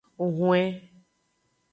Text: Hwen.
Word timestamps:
Hwen. 0.35 0.67